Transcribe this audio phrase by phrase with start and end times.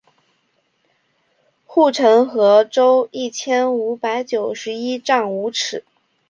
[1.63, 5.83] 护城河周一千五百九十一丈五尺。